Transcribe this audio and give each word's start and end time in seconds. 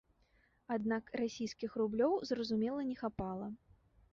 Аднак 0.75 1.11
расійскіх 1.21 1.75
рублёў, 1.81 2.13
зразумела 2.31 2.81
не 2.89 2.95
хапала. 3.03 3.47